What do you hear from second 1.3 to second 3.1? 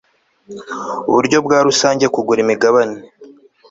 bwa rusange kugura imigabane